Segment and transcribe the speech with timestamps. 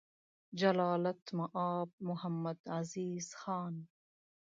[0.61, 3.73] جلالتمآب محمدعزیز خان: